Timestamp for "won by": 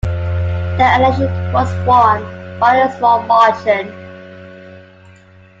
1.85-2.77